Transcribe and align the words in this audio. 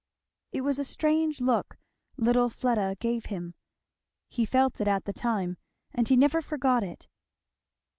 It 0.51 0.61
was 0.61 0.79
a 0.79 0.83
strange 0.83 1.41
look 1.41 1.77
little 2.17 2.49
Fleda 2.49 2.95
gave 2.99 3.27
him. 3.27 3.53
He 4.29 4.47
felt 4.47 4.81
it 4.81 4.87
at 4.87 5.03
the 5.05 5.13
time, 5.13 5.57
and 5.93 6.07
he 6.07 6.17
never 6.17 6.41
forgot 6.41 6.83
it. 6.83 7.07